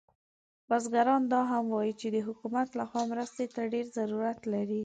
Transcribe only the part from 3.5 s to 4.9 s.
ته ډیر ضرورت لري